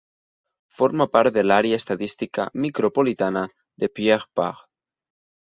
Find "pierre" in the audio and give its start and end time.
4.01-4.27